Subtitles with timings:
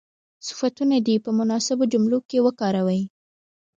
[0.47, 3.01] صفتونه دې په مناسبو جملو کې وکاروي.